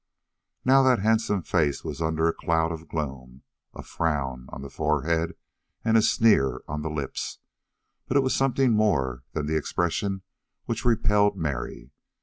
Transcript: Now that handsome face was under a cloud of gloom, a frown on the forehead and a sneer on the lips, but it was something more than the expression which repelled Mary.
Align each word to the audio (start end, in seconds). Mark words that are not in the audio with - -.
Now 0.65 0.81
that 0.81 0.97
handsome 0.97 1.43
face 1.43 1.83
was 1.83 2.01
under 2.01 2.27
a 2.27 2.33
cloud 2.33 2.71
of 2.71 2.87
gloom, 2.87 3.43
a 3.75 3.83
frown 3.83 4.47
on 4.49 4.63
the 4.63 4.69
forehead 4.71 5.35
and 5.85 5.95
a 5.95 6.01
sneer 6.01 6.63
on 6.67 6.81
the 6.81 6.89
lips, 6.89 7.37
but 8.07 8.17
it 8.17 8.21
was 8.23 8.33
something 8.33 8.71
more 8.71 9.23
than 9.33 9.45
the 9.45 9.57
expression 9.57 10.23
which 10.65 10.85
repelled 10.85 11.37
Mary. 11.37 11.91